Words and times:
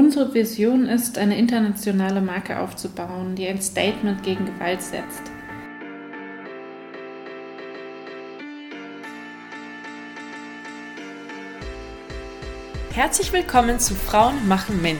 Unsere 0.00 0.32
Vision 0.32 0.86
ist, 0.86 1.18
eine 1.18 1.36
internationale 1.36 2.22
Marke 2.22 2.58
aufzubauen, 2.58 3.34
die 3.34 3.46
ein 3.46 3.60
Statement 3.60 4.22
gegen 4.22 4.46
Gewalt 4.46 4.80
setzt. 4.80 5.20
Herzlich 12.94 13.30
willkommen 13.30 13.78
zu 13.78 13.94
Frauen 13.94 14.48
machen 14.48 14.80
Mint, 14.80 14.96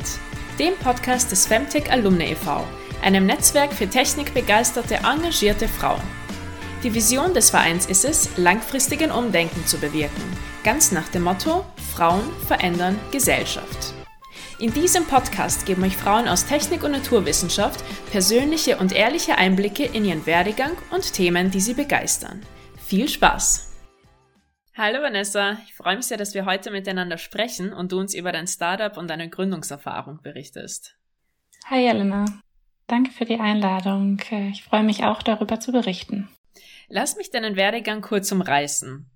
dem 0.59 0.75
Podcast 0.77 1.33
des 1.33 1.47
Femtech 1.47 1.91
Alumni 1.91 2.33
e.V., 2.33 2.63
einem 3.03 3.25
Netzwerk 3.25 3.73
für 3.73 3.89
technikbegeisterte, 3.89 4.97
engagierte 4.97 5.67
Frauen. 5.67 6.03
Die 6.85 6.93
Vision 6.93 7.33
des 7.33 7.49
Vereins 7.49 7.87
ist 7.87 8.05
es, 8.05 8.37
langfristigen 8.37 9.11
Umdenken 9.11 9.65
zu 9.65 9.79
bewirken, 9.79 10.37
ganz 10.63 10.93
nach 10.93 11.09
dem 11.09 11.23
Motto 11.23 11.65
Frauen 11.95 12.21
verändern 12.47 12.99
Gesellschaft. 13.11 13.95
In 14.61 14.75
diesem 14.75 15.07
Podcast 15.07 15.65
geben 15.65 15.83
euch 15.85 15.97
Frauen 15.97 16.29
aus 16.29 16.45
Technik 16.45 16.85
und 16.85 16.93
Naturwissenschaft 16.93 17.83
persönliche 18.11 18.77
und 18.77 18.93
ehrliche 18.93 19.39
Einblicke 19.39 19.87
in 19.87 20.05
ihren 20.05 20.27
Werdegang 20.27 20.77
und 20.91 21.15
Themen, 21.15 21.51
die 21.51 21.61
sie 21.61 21.73
begeistern. 21.73 22.43
Viel 22.77 23.09
Spaß! 23.09 23.73
Hallo 24.77 25.01
Vanessa, 25.01 25.57
ich 25.65 25.73
freue 25.73 25.97
mich 25.97 26.05
sehr, 26.05 26.19
dass 26.19 26.35
wir 26.35 26.45
heute 26.45 26.71
miteinander 26.71 27.17
sprechen 27.17 27.73
und 27.73 27.93
du 27.93 27.99
uns 28.01 28.13
über 28.13 28.33
dein 28.33 28.47
Startup 28.47 28.95
und 28.99 29.09
deine 29.09 29.31
Gründungserfahrung 29.31 30.21
berichtest. 30.23 30.95
Hi 31.71 31.87
Elena, 31.87 32.27
danke 32.87 33.13
für 33.13 33.25
die 33.25 33.41
Einladung. 33.41 34.21
Ich 34.53 34.63
freue 34.63 34.83
mich 34.83 35.05
auch 35.05 35.23
darüber 35.23 35.59
zu 35.59 35.73
berichten. 35.73 36.29
Lass 36.89 37.17
mich 37.17 37.31
deinen 37.31 37.57
Werdegang 37.57 38.03
kurz 38.03 38.31
umreißen. 38.31 39.11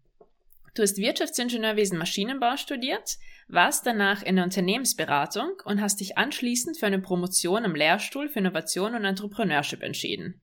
Du 0.74 0.82
hast 0.82 0.96
Wirtschaftsingenieurwesen 0.96 1.98
Maschinenbau 1.98 2.56
studiert, 2.56 3.18
warst 3.48 3.86
danach 3.86 4.22
in 4.22 4.36
der 4.36 4.44
Unternehmensberatung 4.44 5.52
und 5.64 5.80
hast 5.80 6.00
dich 6.00 6.16
anschließend 6.18 6.78
für 6.78 6.86
eine 6.86 7.00
Promotion 7.00 7.64
am 7.64 7.74
Lehrstuhl 7.74 8.28
für 8.28 8.38
Innovation 8.38 8.94
und 8.94 9.04
Entrepreneurship 9.04 9.82
entschieden. 9.82 10.40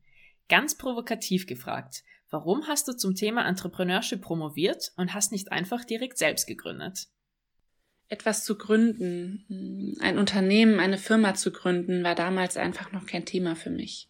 Ganz 0.50 0.78
provokativ 0.78 1.48
gefragt, 1.48 2.04
warum 2.30 2.68
hast 2.68 2.88
du 2.88 2.94
zum 2.94 3.16
Thema 3.16 3.48
Entrepreneurship 3.48 4.22
promoviert 4.22 4.92
und 4.98 5.14
hast 5.14 5.32
nicht 5.32 5.52
einfach 5.52 5.84
direkt 5.86 6.18
selbst 6.18 6.48
gegründet? 6.48 7.08
Etwas 8.08 8.44
zu 8.44 8.58
gründen, 8.58 9.98
ein 10.02 10.18
Unternehmen, 10.18 10.80
eine 10.80 10.98
Firma 10.98 11.34
zu 11.34 11.52
gründen, 11.52 12.04
war 12.04 12.16
damals 12.16 12.58
einfach 12.58 12.92
noch 12.92 13.06
kein 13.06 13.26
Thema 13.26 13.56
für 13.56 13.70
mich. 13.70 14.10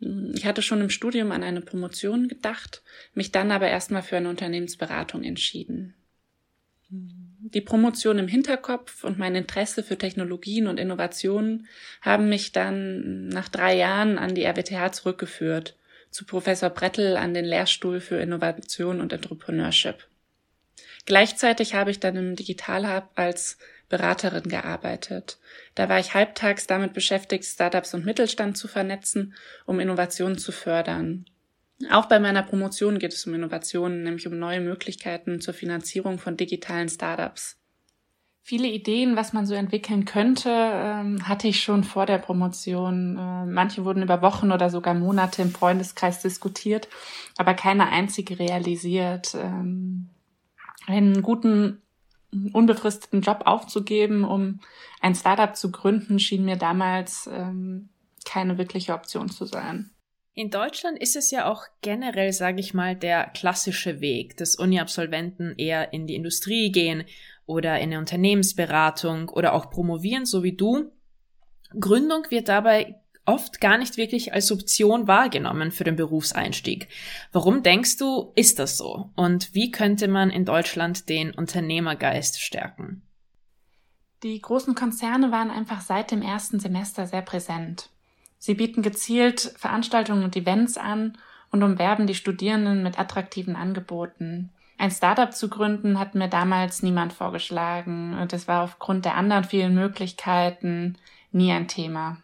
Ich 0.00 0.44
hatte 0.44 0.60
schon 0.60 0.80
im 0.80 0.90
Studium 0.90 1.32
an 1.32 1.42
eine 1.42 1.60
Promotion 1.60 2.28
gedacht, 2.28 2.82
mich 3.14 3.32
dann 3.32 3.50
aber 3.50 3.68
erstmal 3.68 4.02
für 4.02 4.16
eine 4.16 4.28
Unternehmensberatung 4.28 5.22
entschieden. 5.22 5.94
Die 7.54 7.60
Promotion 7.60 8.18
im 8.18 8.26
Hinterkopf 8.26 9.04
und 9.04 9.18
mein 9.18 9.36
Interesse 9.36 9.84
für 9.84 9.96
Technologien 9.96 10.66
und 10.66 10.80
Innovationen 10.80 11.68
haben 12.02 12.28
mich 12.28 12.50
dann 12.50 13.28
nach 13.28 13.48
drei 13.48 13.76
Jahren 13.76 14.18
an 14.18 14.34
die 14.34 14.44
RWTH 14.44 14.90
zurückgeführt, 14.90 15.76
zu 16.10 16.24
Professor 16.24 16.70
Brettel 16.70 17.16
an 17.16 17.34
den 17.34 17.44
Lehrstuhl 17.44 18.00
für 18.00 18.16
Innovation 18.16 19.00
und 19.00 19.12
Entrepreneurship. 19.12 20.08
Gleichzeitig 21.04 21.74
habe 21.74 21.92
ich 21.92 22.00
dann 22.00 22.16
im 22.16 22.34
Digital 22.34 22.92
Hub 22.92 23.10
als 23.14 23.58
Beraterin 23.88 24.48
gearbeitet. 24.48 25.38
Da 25.76 25.88
war 25.88 26.00
ich 26.00 26.14
halbtags 26.14 26.66
damit 26.66 26.94
beschäftigt, 26.94 27.44
Startups 27.44 27.94
und 27.94 28.04
Mittelstand 28.04 28.58
zu 28.58 28.66
vernetzen, 28.66 29.34
um 29.66 29.78
Innovationen 29.78 30.36
zu 30.36 30.50
fördern. 30.50 31.26
Auch 31.90 32.06
bei 32.06 32.18
meiner 32.18 32.42
Promotion 32.42 32.98
geht 32.98 33.12
es 33.12 33.26
um 33.26 33.34
Innovationen, 33.34 34.02
nämlich 34.02 34.26
um 34.26 34.38
neue 34.38 34.60
Möglichkeiten 34.60 35.40
zur 35.40 35.54
Finanzierung 35.54 36.18
von 36.18 36.36
digitalen 36.36 36.88
Startups. 36.88 37.58
Viele 38.42 38.68
Ideen, 38.68 39.16
was 39.16 39.32
man 39.32 39.44
so 39.44 39.54
entwickeln 39.54 40.04
könnte, 40.04 40.50
ähm, 40.52 41.26
hatte 41.28 41.48
ich 41.48 41.60
schon 41.60 41.82
vor 41.82 42.06
der 42.06 42.18
Promotion. 42.18 43.16
Äh, 43.18 43.44
manche 43.44 43.84
wurden 43.84 44.04
über 44.04 44.22
Wochen 44.22 44.52
oder 44.52 44.70
sogar 44.70 44.94
Monate 44.94 45.42
im 45.42 45.50
Freundeskreis 45.50 46.22
diskutiert, 46.22 46.88
aber 47.36 47.54
keine 47.54 47.88
einzige 47.88 48.38
realisiert. 48.38 49.34
Ähm, 49.34 50.10
einen 50.86 51.22
guten 51.22 51.82
unbefristeten 52.52 53.20
Job 53.20 53.42
aufzugeben, 53.46 54.24
um 54.24 54.60
ein 55.00 55.14
Startup 55.14 55.56
zu 55.56 55.72
gründen, 55.72 56.18
schien 56.18 56.44
mir 56.44 56.56
damals 56.56 57.28
ähm, 57.32 57.88
keine 58.24 58.58
wirkliche 58.58 58.94
Option 58.94 59.28
zu 59.28 59.44
sein. 59.44 59.90
In 60.38 60.50
Deutschland 60.50 60.98
ist 60.98 61.16
es 61.16 61.30
ja 61.30 61.50
auch 61.50 61.64
generell, 61.80 62.30
sage 62.30 62.60
ich 62.60 62.74
mal, 62.74 62.94
der 62.94 63.28
klassische 63.28 64.02
Weg, 64.02 64.36
dass 64.36 64.54
Uni-Absolventen 64.54 65.54
eher 65.56 65.94
in 65.94 66.06
die 66.06 66.14
Industrie 66.14 66.70
gehen 66.70 67.04
oder 67.46 67.76
in 67.78 67.84
eine 67.84 67.98
Unternehmensberatung 67.98 69.30
oder 69.30 69.54
auch 69.54 69.70
promovieren, 69.70 70.26
so 70.26 70.42
wie 70.42 70.52
du. 70.52 70.92
Gründung 71.80 72.26
wird 72.28 72.48
dabei 72.48 73.00
oft 73.24 73.62
gar 73.62 73.78
nicht 73.78 73.96
wirklich 73.96 74.34
als 74.34 74.52
Option 74.52 75.08
wahrgenommen 75.08 75.72
für 75.72 75.84
den 75.84 75.96
Berufseinstieg. 75.96 76.88
Warum 77.32 77.62
denkst 77.62 77.96
du, 77.96 78.32
ist 78.34 78.58
das 78.58 78.76
so? 78.76 79.08
Und 79.16 79.54
wie 79.54 79.70
könnte 79.70 80.06
man 80.06 80.28
in 80.28 80.44
Deutschland 80.44 81.08
den 81.08 81.30
Unternehmergeist 81.30 82.42
stärken? 82.42 83.00
Die 84.22 84.38
großen 84.38 84.74
Konzerne 84.74 85.32
waren 85.32 85.50
einfach 85.50 85.80
seit 85.80 86.10
dem 86.10 86.20
ersten 86.20 86.60
Semester 86.60 87.06
sehr 87.06 87.22
präsent. 87.22 87.88
Sie 88.46 88.54
bieten 88.54 88.80
gezielt 88.80 89.54
Veranstaltungen 89.56 90.22
und 90.22 90.36
Events 90.36 90.78
an 90.78 91.18
und 91.50 91.64
umwerben 91.64 92.06
die 92.06 92.14
Studierenden 92.14 92.84
mit 92.84 92.96
attraktiven 92.96 93.56
Angeboten. 93.56 94.50
Ein 94.78 94.92
Startup 94.92 95.34
zu 95.34 95.48
gründen 95.48 95.98
hat 95.98 96.14
mir 96.14 96.28
damals 96.28 96.80
niemand 96.80 97.12
vorgeschlagen 97.12 98.16
und 98.16 98.32
es 98.32 98.46
war 98.46 98.62
aufgrund 98.62 99.04
der 99.04 99.16
anderen 99.16 99.42
vielen 99.42 99.74
Möglichkeiten 99.74 100.96
nie 101.32 101.50
ein 101.50 101.66
Thema. 101.66 102.18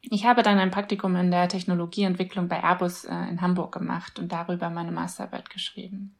Ich 0.00 0.24
habe 0.24 0.42
dann 0.42 0.58
ein 0.58 0.72
Praktikum 0.72 1.14
in 1.14 1.30
der 1.30 1.48
Technologieentwicklung 1.48 2.48
bei 2.48 2.64
Airbus 2.64 3.04
äh, 3.04 3.14
in 3.30 3.40
Hamburg 3.40 3.70
gemacht 3.70 4.18
und 4.18 4.32
darüber 4.32 4.70
meine 4.70 4.90
Masterarbeit 4.90 5.50
geschrieben. 5.50 6.16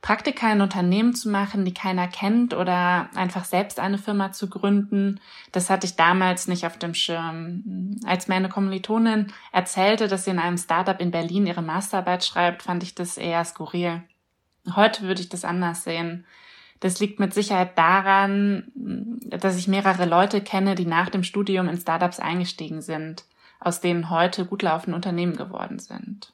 Praktika 0.00 0.52
in 0.52 0.60
Unternehmen 0.60 1.14
zu 1.14 1.28
machen, 1.28 1.64
die 1.64 1.74
keiner 1.74 2.06
kennt 2.06 2.54
oder 2.54 3.10
einfach 3.16 3.44
selbst 3.44 3.80
eine 3.80 3.98
Firma 3.98 4.30
zu 4.30 4.48
gründen, 4.48 5.20
das 5.50 5.70
hatte 5.70 5.86
ich 5.86 5.96
damals 5.96 6.46
nicht 6.46 6.64
auf 6.66 6.78
dem 6.78 6.94
Schirm. 6.94 7.96
Als 8.06 8.28
meine 8.28 8.48
Kommilitonin 8.48 9.32
erzählte, 9.52 10.06
dass 10.06 10.24
sie 10.24 10.30
in 10.30 10.38
einem 10.38 10.56
Startup 10.56 11.00
in 11.00 11.10
Berlin 11.10 11.46
ihre 11.46 11.62
Masterarbeit 11.62 12.24
schreibt, 12.24 12.62
fand 12.62 12.84
ich 12.84 12.94
das 12.94 13.18
eher 13.18 13.44
skurril. 13.44 14.02
Heute 14.76 15.02
würde 15.02 15.20
ich 15.20 15.28
das 15.28 15.44
anders 15.44 15.82
sehen. 15.82 16.24
Das 16.80 17.00
liegt 17.00 17.18
mit 17.18 17.34
Sicherheit 17.34 17.76
daran, 17.76 18.70
dass 18.74 19.56
ich 19.56 19.66
mehrere 19.66 20.04
Leute 20.04 20.40
kenne, 20.40 20.76
die 20.76 20.86
nach 20.86 21.10
dem 21.10 21.24
Studium 21.24 21.68
in 21.68 21.76
Startups 21.76 22.20
eingestiegen 22.20 22.82
sind, 22.82 23.24
aus 23.58 23.80
denen 23.80 24.10
heute 24.10 24.44
gut 24.44 24.62
laufende 24.62 24.94
Unternehmen 24.94 25.36
geworden 25.36 25.80
sind. 25.80 26.32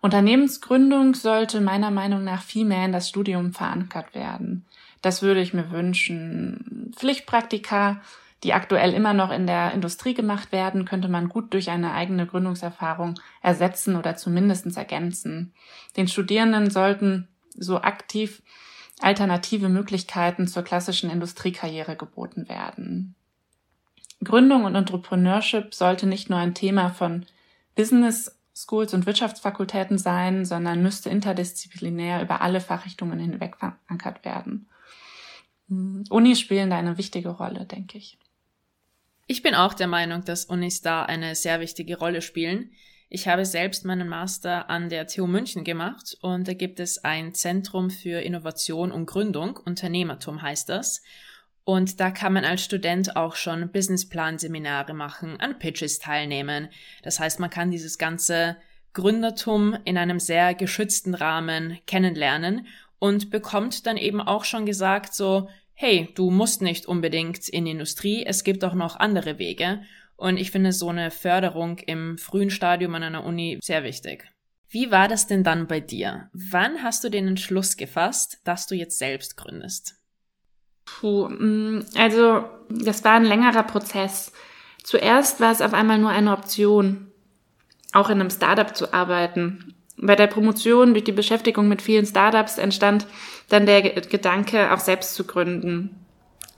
Unternehmensgründung 0.00 1.14
sollte 1.14 1.60
meiner 1.60 1.90
Meinung 1.90 2.24
nach 2.24 2.42
viel 2.42 2.64
mehr 2.64 2.84
in 2.84 2.92
das 2.92 3.08
Studium 3.08 3.52
verankert 3.52 4.14
werden. 4.14 4.64
Das 5.02 5.22
würde 5.22 5.40
ich 5.40 5.54
mir 5.54 5.70
wünschen. 5.70 6.92
Pflichtpraktika, 6.96 8.00
die 8.44 8.52
aktuell 8.52 8.94
immer 8.94 9.14
noch 9.14 9.32
in 9.32 9.46
der 9.46 9.72
Industrie 9.72 10.14
gemacht 10.14 10.52
werden, 10.52 10.84
könnte 10.84 11.08
man 11.08 11.28
gut 11.28 11.52
durch 11.52 11.70
eine 11.70 11.92
eigene 11.92 12.26
Gründungserfahrung 12.26 13.14
ersetzen 13.42 13.96
oder 13.96 14.16
zumindest 14.16 14.76
ergänzen. 14.76 15.52
Den 15.96 16.06
Studierenden 16.06 16.70
sollten 16.70 17.26
so 17.56 17.80
aktiv 17.80 18.42
alternative 19.00 19.68
Möglichkeiten 19.68 20.46
zur 20.46 20.62
klassischen 20.62 21.10
Industriekarriere 21.10 21.96
geboten 21.96 22.48
werden. 22.48 23.14
Gründung 24.22 24.64
und 24.64 24.74
Entrepreneurship 24.74 25.74
sollte 25.74 26.06
nicht 26.06 26.30
nur 26.30 26.38
ein 26.38 26.54
Thema 26.54 26.90
von 26.90 27.26
Business 27.76 28.37
Schools 28.58 28.92
und 28.92 29.06
Wirtschaftsfakultäten 29.06 29.98
sein, 29.98 30.44
sondern 30.44 30.82
müsste 30.82 31.10
interdisziplinär 31.10 32.20
über 32.22 32.40
alle 32.40 32.60
Fachrichtungen 32.60 33.20
hinweg 33.20 33.56
verankert 33.56 34.24
werden. 34.24 34.68
Unis 35.68 36.40
spielen 36.40 36.70
da 36.70 36.78
eine 36.78 36.98
wichtige 36.98 37.28
Rolle, 37.28 37.66
denke 37.66 37.98
ich. 37.98 38.18
Ich 39.28 39.42
bin 39.42 39.54
auch 39.54 39.74
der 39.74 39.86
Meinung, 39.86 40.24
dass 40.24 40.46
Unis 40.46 40.80
da 40.80 41.04
eine 41.04 41.34
sehr 41.34 41.60
wichtige 41.60 41.98
Rolle 41.98 42.20
spielen. 42.20 42.72
Ich 43.10 43.28
habe 43.28 43.44
selbst 43.44 43.84
meinen 43.84 44.08
Master 44.08 44.68
an 44.68 44.88
der 44.88 45.06
TU 45.06 45.26
München 45.26 45.62
gemacht 45.62 46.16
und 46.20 46.48
da 46.48 46.54
gibt 46.54 46.80
es 46.80 47.04
ein 47.04 47.34
Zentrum 47.34 47.90
für 47.90 48.20
Innovation 48.20 48.90
und 48.90 49.06
Gründung, 49.06 49.56
Unternehmertum 49.56 50.42
heißt 50.42 50.68
das. 50.68 51.02
Und 51.68 52.00
da 52.00 52.10
kann 52.10 52.32
man 52.32 52.46
als 52.46 52.64
Student 52.64 53.14
auch 53.14 53.36
schon 53.36 53.70
Businessplan-Seminare 53.70 54.94
machen, 54.94 55.38
an 55.38 55.58
Pitches 55.58 55.98
teilnehmen. 55.98 56.70
Das 57.02 57.20
heißt, 57.20 57.40
man 57.40 57.50
kann 57.50 57.70
dieses 57.70 57.98
ganze 57.98 58.56
Gründertum 58.94 59.76
in 59.84 59.98
einem 59.98 60.18
sehr 60.18 60.54
geschützten 60.54 61.12
Rahmen 61.12 61.78
kennenlernen 61.86 62.66
und 62.98 63.28
bekommt 63.28 63.86
dann 63.86 63.98
eben 63.98 64.22
auch 64.22 64.44
schon 64.44 64.64
gesagt 64.64 65.12
so, 65.12 65.50
hey, 65.74 66.08
du 66.14 66.30
musst 66.30 66.62
nicht 66.62 66.86
unbedingt 66.86 67.50
in 67.50 67.66
die 67.66 67.72
Industrie, 67.72 68.24
es 68.24 68.44
gibt 68.44 68.64
auch 68.64 68.72
noch 68.72 68.96
andere 68.96 69.38
Wege. 69.38 69.82
Und 70.16 70.38
ich 70.38 70.50
finde 70.50 70.72
so 70.72 70.88
eine 70.88 71.10
Förderung 71.10 71.76
im 71.80 72.16
frühen 72.16 72.48
Stadium 72.48 72.94
an 72.94 73.02
einer 73.02 73.24
Uni 73.24 73.58
sehr 73.60 73.84
wichtig. 73.84 74.26
Wie 74.70 74.90
war 74.90 75.06
das 75.06 75.26
denn 75.26 75.44
dann 75.44 75.66
bei 75.66 75.80
dir? 75.80 76.30
Wann 76.32 76.82
hast 76.82 77.04
du 77.04 77.10
den 77.10 77.28
Entschluss 77.28 77.76
gefasst, 77.76 78.40
dass 78.44 78.66
du 78.66 78.74
jetzt 78.74 78.96
selbst 78.96 79.36
gründest? 79.36 79.97
Puh, 81.00 81.28
mm, 81.28 81.86
also 81.96 82.44
das 82.68 83.04
war 83.04 83.12
ein 83.12 83.24
längerer 83.24 83.62
Prozess. 83.62 84.32
Zuerst 84.82 85.40
war 85.40 85.52
es 85.52 85.60
auf 85.60 85.74
einmal 85.74 85.98
nur 85.98 86.10
eine 86.10 86.32
Option, 86.32 87.08
auch 87.92 88.10
in 88.10 88.20
einem 88.20 88.30
Startup 88.30 88.74
zu 88.74 88.92
arbeiten. 88.92 89.74
Bei 89.96 90.16
der 90.16 90.28
Promotion 90.28 90.92
durch 90.94 91.04
die 91.04 91.12
Beschäftigung 91.12 91.68
mit 91.68 91.82
vielen 91.82 92.06
Startups 92.06 92.58
entstand 92.58 93.06
dann 93.48 93.66
der 93.66 93.82
Gedanke, 93.82 94.72
auch 94.72 94.80
selbst 94.80 95.14
zu 95.14 95.24
gründen 95.24 96.07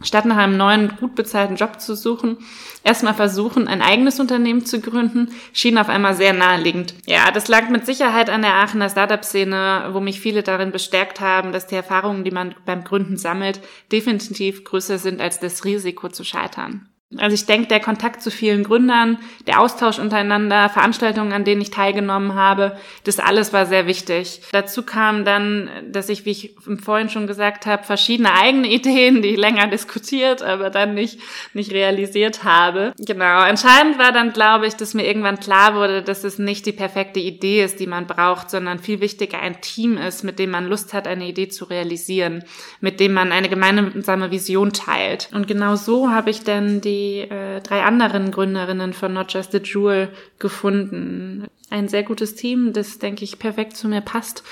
statt 0.03 0.25
nach 0.25 0.37
einem 0.37 0.57
neuen, 0.57 0.97
gut 0.97 1.15
bezahlten 1.15 1.57
Job 1.57 1.81
zu 1.81 1.95
suchen, 1.95 2.39
erstmal 2.85 3.15
versuchen, 3.15 3.69
ein 3.69 3.83
eigenes 3.83 4.21
Unternehmen 4.21 4.65
zu 4.65 4.81
gründen, 4.81 5.31
schien 5.53 5.79
auf 5.79 5.89
einmal 5.89 6.15
sehr 6.15 6.33
naheliegend. 6.33 6.95
Ja, 7.07 7.31
das 7.31 7.49
lag 7.49 7.69
mit 7.69 7.87
Sicherheit 7.87 8.31
an 8.31 8.43
der 8.43 8.55
Aachener 8.55 8.91
Startup-Szene, 8.91 9.91
wo 9.93 10.01
mich 10.01 10.21
viele 10.21 10.43
darin 10.43 10.73
bestärkt 10.73 11.21
haben, 11.21 11.53
dass 11.53 11.67
die 11.67 11.77
Erfahrungen, 11.77 12.25
die 12.25 12.31
man 12.31 12.55
beim 12.65 12.85
Gründen 12.85 13.17
sammelt, 13.17 13.61
definitiv 13.93 14.65
größer 14.65 14.99
sind 14.99 15.21
als 15.21 15.41
das 15.41 15.65
Risiko 15.65 16.09
zu 16.09 16.25
scheitern. 16.25 16.90
Also 17.19 17.35
ich 17.35 17.45
denke, 17.45 17.67
der 17.67 17.81
Kontakt 17.81 18.23
zu 18.23 18.31
vielen 18.31 18.63
Gründern, 18.63 19.19
der 19.49 19.61
Austausch 19.61 19.99
untereinander, 19.99 20.69
Veranstaltungen, 20.69 21.33
an 21.33 21.43
denen 21.43 21.61
ich 21.61 21.71
teilgenommen 21.71 22.37
habe, 22.37 22.79
das 23.03 23.19
alles 23.19 23.53
war 23.53 23.67
sehr 23.67 23.89
wichtig. 23.89 24.43
Dazu 24.53 24.85
kam 24.85 25.25
dann, 25.25 25.69
dass 25.91 26.09
ich, 26.09 26.25
wie 26.25 26.31
ich 26.31 26.55
vorhin 26.81 27.09
schon 27.09 27.27
gesagt 27.27 27.67
habe, 27.67 27.83
verschiedene 27.83 28.33
eigene 28.33 28.69
Ideen, 28.69 29.23
die 29.23 29.31
ich 29.31 29.39
länger 29.39 29.67
diskutiert, 29.67 30.43
aber 30.43 30.71
dann 30.71 30.95
nicht, 30.95 31.19
nicht 31.53 31.73
realisiert 31.73 32.45
habe. 32.45 32.93
Genau. 33.01 33.43
Entscheidend 33.43 33.99
war 33.99 34.13
dann, 34.13 34.33
glaube 34.33 34.69
ich, 34.69 34.77
dass 34.77 34.95
mir 34.95 35.05
irgendwann 35.05 35.41
klar 35.41 35.75
wurde, 35.75 36.03
dass 36.03 36.23
es 36.23 36.39
nicht 36.39 36.65
die 36.65 36.73
perfekte 36.73 37.19
Idee 37.19 37.65
ist, 37.65 37.81
die 37.81 37.89
man 37.89 38.07
braucht, 38.07 38.51
sondern 38.51 38.79
viel 38.79 39.01
wichtiger 39.01 39.41
ein 39.41 39.61
Team 39.61 39.99
ist, 39.99 40.23
mit 40.23 40.39
dem 40.39 40.51
man 40.51 40.69
Lust 40.69 40.95
hat, 40.95 41.09
eine 41.09 41.27
Idee 41.27 41.49
zu 41.49 41.65
realisieren, 41.65 42.45
mit 42.81 43.01
dem 43.01 43.15
man 43.15 43.33
eine 43.33 43.49
gemeinsame 43.49 44.31
Vision 44.31 44.73
teilt. 44.73 45.29
Und 45.33 45.49
genau 45.49 45.75
so 45.75 46.09
habe 46.11 46.31
ich 46.31 46.45
dann 46.45 46.81
die 46.81 47.00
die 47.01 47.21
äh, 47.21 47.61
drei 47.61 47.83
anderen 47.83 48.31
Gründerinnen 48.31 48.93
von 48.93 49.13
Not 49.13 49.33
Just 49.33 49.55
a 49.55 49.59
Jewel 49.59 50.13
gefunden. 50.39 51.47
Ein 51.71 51.89
sehr 51.89 52.03
gutes 52.03 52.35
Team, 52.35 52.73
das, 52.73 52.99
denke 52.99 53.25
ich, 53.25 53.39
perfekt 53.39 53.77
zu 53.77 53.89
mir 53.89 54.01
passt 54.01 54.43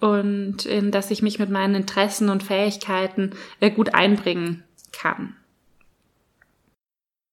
und 0.00 0.66
in 0.66 0.90
das 0.90 1.10
ich 1.10 1.22
mich 1.22 1.38
mit 1.38 1.50
meinen 1.50 1.74
Interessen 1.74 2.28
und 2.28 2.42
Fähigkeiten 2.42 3.30
äh, 3.60 3.70
gut 3.70 3.94
einbringen 3.94 4.62
kann. 4.92 5.36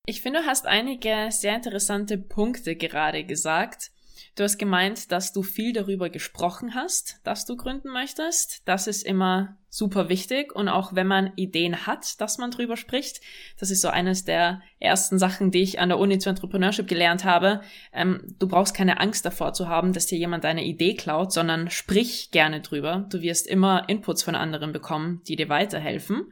Ich 0.05 0.21
finde, 0.21 0.41
du 0.41 0.45
hast 0.45 0.65
einige 0.65 1.29
sehr 1.31 1.55
interessante 1.55 2.17
Punkte 2.17 2.75
gerade 2.75 3.23
gesagt. 3.23 3.91
Du 4.35 4.43
hast 4.43 4.57
gemeint, 4.57 5.11
dass 5.11 5.31
du 5.31 5.43
viel 5.43 5.73
darüber 5.73 6.09
gesprochen 6.09 6.73
hast, 6.73 7.19
dass 7.23 7.45
du 7.45 7.55
gründen 7.55 7.89
möchtest. 7.89 8.67
Das 8.67 8.87
ist 8.87 9.03
immer 9.03 9.57
super 9.69 10.07
wichtig 10.09 10.55
und 10.55 10.69
auch 10.69 10.93
wenn 10.93 11.07
man 11.07 11.33
Ideen 11.35 11.87
hat, 11.87 12.21
dass 12.21 12.37
man 12.37 12.51
drüber 12.51 12.77
spricht. 12.77 13.21
Das 13.59 13.71
ist 13.71 13.81
so 13.81 13.89
eines 13.89 14.23
der 14.23 14.61
ersten 14.79 15.17
Sachen, 15.17 15.49
die 15.49 15.63
ich 15.63 15.79
an 15.79 15.89
der 15.89 15.97
Uni 15.97 16.19
zu 16.19 16.29
Entrepreneurship 16.29 16.87
gelernt 16.87 17.23
habe. 17.23 17.61
Ähm, 17.91 18.35
du 18.39 18.47
brauchst 18.47 18.75
keine 18.75 18.99
Angst 18.99 19.25
davor 19.25 19.53
zu 19.53 19.67
haben, 19.67 19.93
dass 19.93 20.05
dir 20.05 20.17
jemand 20.17 20.43
deine 20.43 20.63
Idee 20.63 20.95
klaut, 20.95 21.31
sondern 21.31 21.69
sprich 21.69 22.31
gerne 22.31 22.61
drüber. 22.61 23.07
Du 23.09 23.21
wirst 23.21 23.47
immer 23.47 23.89
Inputs 23.89 24.23
von 24.23 24.35
anderen 24.35 24.73
bekommen, 24.73 25.21
die 25.27 25.35
dir 25.35 25.49
weiterhelfen. 25.49 26.31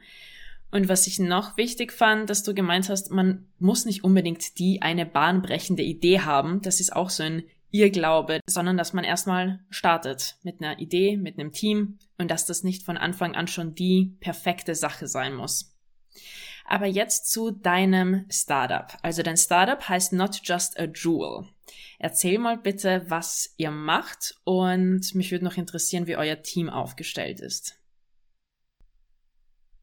Und 0.72 0.88
was 0.88 1.06
ich 1.06 1.18
noch 1.18 1.56
wichtig 1.58 1.92
fand, 1.92 2.30
dass 2.30 2.42
du 2.42 2.54
gemeint 2.54 2.88
hast, 2.88 3.10
man 3.10 3.46
muss 3.58 3.84
nicht 3.84 4.04
unbedingt 4.04 4.58
die 4.58 4.80
eine 4.80 5.04
bahnbrechende 5.04 5.82
Idee 5.82 6.20
haben. 6.20 6.62
Das 6.62 6.80
ist 6.80 6.96
auch 6.96 7.10
so 7.10 7.22
ein 7.22 7.42
ihr 7.72 7.90
Glaube, 7.90 8.40
sondern 8.46 8.76
dass 8.76 8.92
man 8.92 9.02
erstmal 9.02 9.60
startet 9.70 10.36
mit 10.42 10.60
einer 10.60 10.78
Idee, 10.78 11.16
mit 11.16 11.38
einem 11.38 11.52
Team 11.52 11.98
und 12.18 12.30
dass 12.30 12.46
das 12.46 12.62
nicht 12.62 12.84
von 12.84 12.96
Anfang 12.96 13.34
an 13.34 13.48
schon 13.48 13.74
die 13.74 14.16
perfekte 14.20 14.74
Sache 14.74 15.08
sein 15.08 15.34
muss. 15.34 15.74
Aber 16.64 16.86
jetzt 16.86 17.32
zu 17.32 17.50
deinem 17.50 18.26
Startup. 18.30 18.96
Also 19.02 19.22
dein 19.22 19.36
Startup 19.36 19.88
heißt 19.88 20.12
Not 20.12 20.40
Just 20.44 20.78
a 20.78 20.84
Jewel. 20.84 21.48
Erzähl 21.98 22.38
mal 22.38 22.56
bitte, 22.56 23.04
was 23.08 23.54
ihr 23.56 23.70
macht 23.70 24.36
und 24.44 25.14
mich 25.14 25.30
würde 25.32 25.44
noch 25.44 25.56
interessieren, 25.56 26.06
wie 26.06 26.16
euer 26.16 26.42
Team 26.42 26.68
aufgestellt 26.68 27.40
ist. 27.40 27.78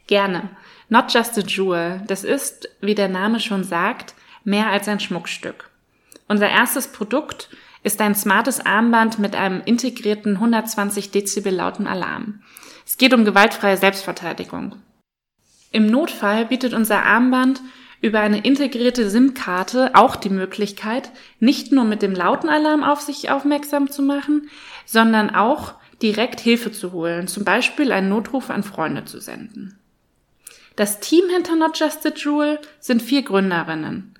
Gerne. 0.08 0.50
Not 0.90 1.14
Just 1.14 1.38
a 1.38 1.42
Jewel. 1.42 2.04
Das 2.08 2.24
ist, 2.24 2.70
wie 2.82 2.96
der 2.96 3.10
Name 3.10 3.40
schon 3.40 3.64
sagt, 3.64 4.14
mehr 4.44 4.68
als 4.68 4.88
ein 4.88 5.00
Schmuckstück. 5.00 5.70
Unser 6.28 6.50
erstes 6.50 6.92
Produkt 6.92 7.50
ist 7.84 8.02
ein 8.02 8.16
smartes 8.16 8.66
Armband 8.66 9.20
mit 9.20 9.36
einem 9.36 9.62
integrierten 9.64 10.36
120 10.36 11.12
Dezibel 11.12 11.54
lauten 11.54 11.88
Alarm. 11.88 12.42
Es 12.86 12.98
geht 12.98 13.14
um 13.14 13.26
gewaltfreie 13.26 13.78
Selbstverteidigung. 13.78 14.76
Im 15.72 15.88
Notfall 15.88 16.46
bietet 16.46 16.74
unser 16.74 17.04
Armband 17.04 17.62
über 18.02 18.20
eine 18.22 18.40
integrierte 18.40 19.10
SIM-Karte 19.10 19.92
auch 19.94 20.16
die 20.16 20.30
Möglichkeit, 20.30 21.12
nicht 21.40 21.72
nur 21.72 21.84
mit 21.84 22.02
dem 22.02 22.14
lauten 22.14 22.50
Alarm 22.50 22.84
auf 22.84 23.02
sich 23.02 23.30
aufmerksam 23.30 23.92
zu 23.92 24.02
machen, 24.02 24.50
sondern 24.86 25.30
auch 25.36 25.74
direkt 26.02 26.40
Hilfe 26.40 26.72
zu 26.72 26.94
holen, 26.94 27.28
zum 27.28 27.44
Beispiel 27.44 27.92
einen 27.92 28.10
Notruf 28.10 28.50
an 28.50 28.64
Freunde 28.64 29.06
zu 29.06 29.20
senden. 29.20 29.78
Das 30.76 31.02
Team 31.02 31.26
hinter 31.30 31.58
Not 31.58 31.78
Just 31.78 32.06
a 32.06 32.12
Jewel 32.16 32.60
sind 32.80 33.02
vier 33.02 33.24
Gründerinnen. 33.24 34.16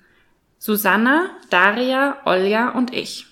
Susanna, 0.58 1.30
Daria, 1.48 2.18
Olja 2.26 2.68
und 2.70 2.92
ich. 2.92 3.29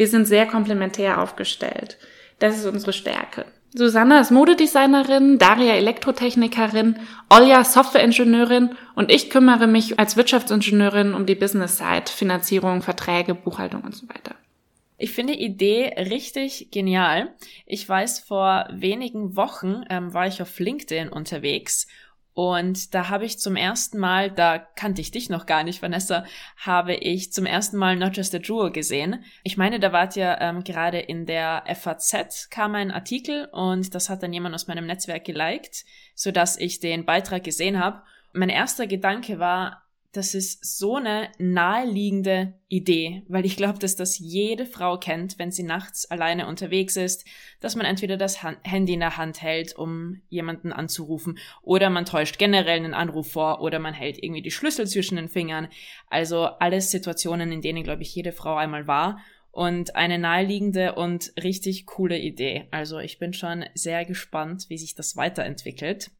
Wir 0.00 0.08
sind 0.08 0.24
sehr 0.24 0.46
komplementär 0.46 1.20
aufgestellt. 1.20 1.98
Das 2.38 2.56
ist 2.56 2.64
unsere 2.64 2.94
Stärke. 2.94 3.44
Susanna 3.74 4.18
ist 4.22 4.30
Modedesignerin, 4.30 5.36
Daria 5.36 5.74
Elektrotechnikerin, 5.74 6.96
Olja 7.28 7.62
Softwareingenieurin 7.62 8.70
und 8.94 9.12
ich 9.12 9.28
kümmere 9.28 9.66
mich 9.66 9.98
als 9.98 10.16
Wirtschaftsingenieurin 10.16 11.12
um 11.12 11.26
die 11.26 11.34
Business-Side, 11.34 12.06
Finanzierung, 12.06 12.80
Verträge, 12.80 13.34
Buchhaltung 13.34 13.82
und 13.82 13.94
so 13.94 14.08
weiter. 14.08 14.36
Ich 14.96 15.12
finde 15.12 15.34
die 15.34 15.44
Idee 15.44 15.92
richtig 15.98 16.70
genial. 16.70 17.34
Ich 17.66 17.86
weiß, 17.86 18.20
vor 18.20 18.68
wenigen 18.72 19.36
Wochen 19.36 19.82
ähm, 19.90 20.14
war 20.14 20.26
ich 20.26 20.40
auf 20.40 20.58
LinkedIn 20.58 21.10
unterwegs 21.10 21.88
und 22.40 22.94
da 22.94 23.10
habe 23.10 23.26
ich 23.26 23.38
zum 23.38 23.54
ersten 23.54 23.98
Mal, 23.98 24.30
da 24.30 24.58
kannte 24.58 25.02
ich 25.02 25.10
dich 25.10 25.28
noch 25.28 25.44
gar 25.44 25.62
nicht, 25.62 25.82
Vanessa, 25.82 26.24
habe 26.56 26.94
ich 26.94 27.34
zum 27.34 27.44
ersten 27.44 27.76
Mal 27.76 27.96
Not 27.96 28.16
Just 28.16 28.34
a 28.34 28.38
Jewel 28.38 28.72
gesehen. 28.72 29.22
Ich 29.42 29.58
meine, 29.58 29.78
da 29.78 29.92
wart 29.92 30.16
ja 30.16 30.40
ähm, 30.40 30.64
gerade 30.64 31.00
in 31.00 31.26
der 31.26 31.64
FAZ 31.66 32.48
kam 32.48 32.74
ein 32.74 32.92
Artikel 32.92 33.50
und 33.52 33.94
das 33.94 34.08
hat 34.08 34.22
dann 34.22 34.32
jemand 34.32 34.54
aus 34.54 34.68
meinem 34.68 34.86
Netzwerk 34.86 35.26
geliked, 35.26 35.84
sodass 36.14 36.56
ich 36.56 36.80
den 36.80 37.04
Beitrag 37.04 37.44
gesehen 37.44 37.78
habe. 37.78 38.00
Mein 38.32 38.48
erster 38.48 38.86
Gedanke 38.86 39.38
war, 39.38 39.82
das 40.12 40.34
ist 40.34 40.64
so 40.78 40.96
eine 40.96 41.28
naheliegende 41.38 42.54
Idee, 42.66 43.22
weil 43.28 43.46
ich 43.46 43.56
glaube, 43.56 43.78
dass 43.78 43.94
das 43.94 44.18
jede 44.18 44.66
Frau 44.66 44.98
kennt, 44.98 45.38
wenn 45.38 45.52
sie 45.52 45.62
nachts 45.62 46.10
alleine 46.10 46.48
unterwegs 46.48 46.96
ist, 46.96 47.24
dass 47.60 47.76
man 47.76 47.86
entweder 47.86 48.16
das 48.16 48.42
Hand 48.42 48.58
Handy 48.64 48.94
in 48.94 49.00
der 49.00 49.16
Hand 49.16 49.40
hält, 49.40 49.76
um 49.76 50.20
jemanden 50.28 50.72
anzurufen, 50.72 51.38
oder 51.62 51.90
man 51.90 52.06
täuscht 52.06 52.38
generell 52.38 52.78
einen 52.78 52.94
Anruf 52.94 53.30
vor, 53.32 53.60
oder 53.60 53.78
man 53.78 53.94
hält 53.94 54.20
irgendwie 54.20 54.42
die 54.42 54.50
Schlüssel 54.50 54.88
zwischen 54.88 55.14
den 55.14 55.28
Fingern. 55.28 55.68
Also 56.08 56.44
alles 56.44 56.90
Situationen, 56.90 57.52
in 57.52 57.62
denen, 57.62 57.84
glaube 57.84 58.02
ich, 58.02 58.14
jede 58.14 58.32
Frau 58.32 58.56
einmal 58.56 58.88
war. 58.88 59.20
Und 59.52 59.96
eine 59.96 60.18
naheliegende 60.18 60.94
und 60.94 61.32
richtig 61.42 61.86
coole 61.86 62.18
Idee. 62.18 62.68
Also 62.70 62.98
ich 62.98 63.18
bin 63.18 63.32
schon 63.32 63.64
sehr 63.74 64.04
gespannt, 64.04 64.66
wie 64.68 64.78
sich 64.78 64.94
das 64.94 65.16
weiterentwickelt. 65.16 66.12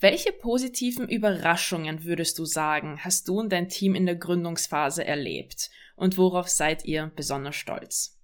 Welche 0.00 0.32
positiven 0.32 1.08
Überraschungen 1.08 2.04
würdest 2.04 2.38
du 2.38 2.44
sagen, 2.44 2.98
hast 3.02 3.28
du 3.28 3.40
und 3.40 3.52
dein 3.52 3.68
Team 3.68 3.94
in 3.94 4.06
der 4.06 4.16
Gründungsphase 4.16 5.04
erlebt 5.04 5.70
und 5.96 6.16
worauf 6.16 6.48
seid 6.48 6.84
ihr 6.84 7.12
besonders 7.14 7.56
stolz? 7.56 8.18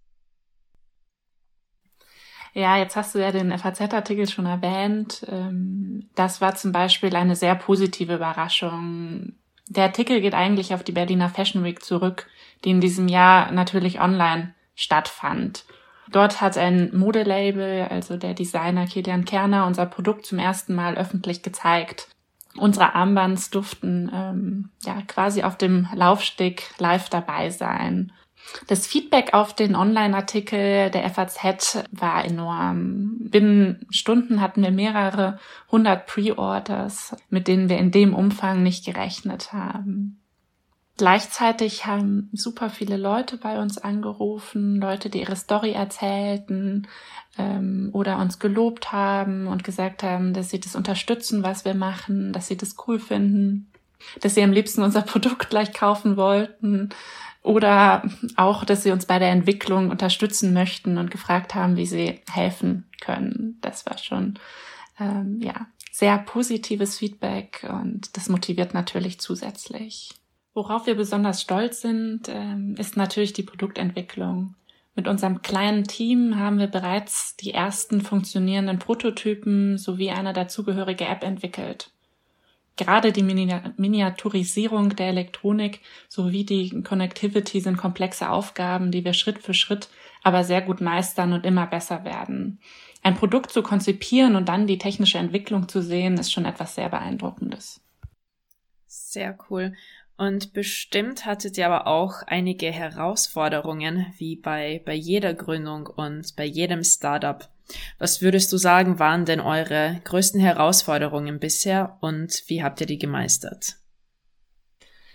Ja, 2.53 2.79
jetzt 2.79 2.97
hast 2.97 3.15
du 3.15 3.21
ja 3.21 3.31
den 3.31 3.57
FAZ-Artikel 3.57 4.29
schon 4.29 4.47
erwähnt. 4.47 5.25
Ähm, 5.29 6.11
das 6.17 6.41
war 6.41 6.57
zum 6.57 6.73
Beispiel 6.73 7.15
eine 7.15 7.37
sehr 7.37 7.55
positive 7.55 8.15
Überraschung. 8.15 9.35
Der 9.69 9.85
Artikel 9.85 10.21
geht 10.21 10.35
eigentlich 10.35 10.75
auf 10.75 10.83
die 10.83 10.93
Berliner 10.93 11.29
Fashion 11.29 11.63
Week 11.63 11.83
zurück, 11.83 12.29
die 12.65 12.71
in 12.71 12.81
diesem 12.81 13.07
Jahr 13.07 13.53
natürlich 13.53 14.01
online 14.01 14.55
stattfand. 14.75 15.65
Dort 16.11 16.41
hat 16.41 16.59
ein 16.59 16.97
Modelabel, 16.97 17.87
also 17.89 18.17
der 18.17 18.35
Designer 18.35 18.87
Kilian 18.87 19.25
Kerner, 19.25 19.67
unser 19.67 19.87
Produkt 19.87 20.27
zum 20.27 20.39
ersten 20.39 20.75
Mal 20.75 20.97
öffentlich 20.97 21.43
gezeigt. 21.43 22.09
Unsere 22.57 22.95
Armbands 22.95 23.51
durften 23.51 24.11
ähm, 24.13 24.71
ja 24.85 25.03
quasi 25.07 25.45
auf 25.45 25.57
dem 25.57 25.89
Laufsteg 25.95 26.75
live 26.79 27.09
dabei 27.09 27.51
sein. 27.51 28.13
Das 28.67 28.87
Feedback 28.87 29.35
auf 29.35 29.55
den 29.55 29.77
Online-Artikel 29.77 30.91
der 30.91 31.09
FAZ 31.11 31.85
war 31.93 32.25
enorm. 32.25 33.19
Binnen 33.21 33.87
Stunden 33.91 34.41
hatten 34.41 34.63
wir 34.63 34.73
mehrere 34.73 35.39
hundert 35.71 36.07
Pre-Orders, 36.07 37.17
mit 37.29 37.47
denen 37.47 37.69
wir 37.69 37.79
in 37.79 37.93
dem 37.93 38.15
Umfang 38.15 38.63
nicht 38.63 38.85
gerechnet 38.85 39.53
haben. 39.53 40.20
Gleichzeitig 41.01 41.87
haben 41.87 42.29
super 42.35 42.69
viele 42.69 42.99
Leute 42.99 43.39
bei 43.39 43.59
uns 43.59 43.79
angerufen, 43.79 44.79
Leute, 44.79 45.09
die 45.09 45.21
ihre 45.21 45.35
Story 45.35 45.73
erzählten 45.73 46.89
ähm, 47.39 47.89
oder 47.95 48.19
uns 48.19 48.39
gelobt 48.39 48.93
haben 48.93 49.47
und 49.47 49.65
gesagt 49.65 50.03
haben, 50.03 50.35
dass 50.35 50.51
sie 50.51 50.61
das 50.61 50.77
unterstützen, 50.77 51.43
was 51.43 51.65
wir 51.65 51.73
machen, 51.73 52.35
dass 52.35 52.49
sie 52.49 52.59
das 52.59 52.77
cool 52.87 52.99
finden, 52.99 53.73
dass 54.21 54.35
sie 54.35 54.43
am 54.43 54.53
liebsten 54.53 54.83
unser 54.83 55.01
Produkt 55.11 55.49
gleich 55.49 55.73
kaufen 55.73 56.19
wollten 56.19 56.91
oder 57.43 58.03
auch, 58.37 58.67
dass 58.67 58.83
sie 58.83 58.91
uns 58.91 59.07
bei 59.07 59.19
der 59.19 59.31
Entwicklung 59.31 59.89
unterstützen 59.89 60.53
möchten 60.53 60.99
und 60.99 61.11
gefragt 61.11 61.55
haben, 61.55 61.79
wie 61.79 61.87
sie 61.87 62.21
helfen 62.31 62.85
können. 63.01 63.57
Das 63.63 63.87
war 63.87 63.97
schon 63.97 64.39
ähm, 65.01 65.41
ja 65.41 65.67
sehr 65.91 66.19
positives 66.19 66.99
Feedback 66.99 67.67
und 67.71 68.15
das 68.19 68.29
motiviert 68.29 68.75
natürlich 68.75 69.19
zusätzlich. 69.19 70.20
Worauf 70.55 70.87
wir 70.87 70.97
besonders 70.97 71.43
stolz 71.43 71.81
sind, 71.81 72.29
ähm, 72.29 72.75
ist 72.79 72.97
natürlich 72.97 73.33
die 73.33 73.43
Produktentwicklung. 73.43 74.55
Mit 74.97 75.07
unserem 75.07 75.43
kleinen 75.43 75.85
Team 75.85 76.39
haben 76.39 76.59
wir 76.59 76.67
bereits 76.67 77.37
die 77.37 77.53
ersten 77.53 78.01
funktionierenden 78.01 78.79
Prototypen 78.79 79.79
sowie 79.79 80.11
eine 80.11 80.33
dazugehörige 80.33 81.05
App 81.07 81.23
entwickelt. 81.23 81.91
Gerade 82.77 83.13
die 83.13 83.23
Miniaturisierung 83.23 84.97
der 84.97 85.09
Elektronik 85.09 85.81
sowie 86.09 86.45
die 86.45 86.83
Connectivity 86.83 87.61
sind 87.61 87.77
komplexe 87.77 88.31
Aufgaben, 88.31 88.91
die 88.91 89.05
wir 89.05 89.13
Schritt 89.13 89.39
für 89.39 89.55
Schritt 89.55 89.89
aber 90.23 90.45
sehr 90.45 90.63
gut 90.63 90.81
meistern 90.81 91.33
und 91.33 91.47
immer 91.47 91.67
besser 91.67 92.05
werden. 92.05 92.59
Ein 93.03 93.15
Produkt 93.15 93.51
zu 93.51 93.63
konzipieren 93.63 94.37
und 94.37 94.49
dann 94.49 94.67
die 94.67 94.79
technische 94.79 95.19
Entwicklung 95.19 95.69
zu 95.69 95.83
sehen, 95.83 96.19
ist 96.19 96.33
schon 96.33 96.45
etwas 96.45 96.75
sehr 96.75 96.89
Beeindruckendes. 96.89 97.81
Sehr 98.87 99.39
cool. 99.49 99.75
Und 100.21 100.53
bestimmt 100.53 101.25
hattet 101.25 101.57
ihr 101.57 101.65
aber 101.65 101.87
auch 101.87 102.23
einige 102.27 102.71
Herausforderungen, 102.71 104.05
wie 104.19 104.37
bei, 104.37 104.83
bei 104.85 104.93
jeder 104.93 105.33
Gründung 105.33 105.87
und 105.87 106.37
bei 106.37 106.45
jedem 106.45 106.85
Startup. 106.85 107.49
Was 107.99 108.21
würdest 108.21 108.53
du 108.53 108.59
sagen, 108.59 108.99
waren 108.99 109.25
denn 109.25 109.41
eure 109.41 109.99
größten 110.05 110.39
Herausforderungen 110.39 111.39
bisher 111.39 111.97
und 112.03 112.43
wie 112.49 112.63
habt 112.63 112.83
ihr 112.83 112.87
die 112.87 112.99
gemeistert? 112.99 113.77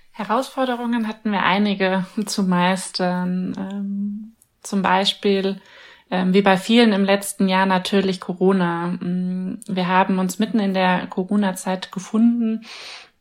Herausforderungen 0.10 1.08
hatten 1.08 1.32
wir 1.32 1.44
einige 1.44 2.08
zu 2.26 2.42
meistern. 2.42 3.54
Ähm, 3.60 4.36
zum 4.64 4.82
Beispiel, 4.82 5.62
ähm, 6.10 6.34
wie 6.34 6.42
bei 6.42 6.58
vielen 6.58 6.94
im 6.94 7.06
letzten 7.06 7.48
Jahr, 7.48 7.68
natürlich 7.68 8.20
Corona. 8.20 8.88
Mm, 8.88 9.60
wir 9.68 9.88
haben 9.88 10.18
uns 10.18 10.40
mitten 10.40 10.60
in 10.60 10.74
der 10.74 11.06
Corona-Zeit 11.06 11.92
gefunden 11.92 12.66